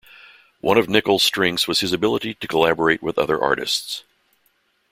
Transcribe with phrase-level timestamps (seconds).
[0.61, 4.03] One of Nichol's strengths was his ability to collaborate with other artists.